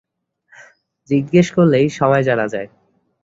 জিজ্ঞেস 1.09 1.47
করলেই 1.55 1.87
সময় 1.91 2.23
জানা 2.23 2.45
যায়। 2.53 2.67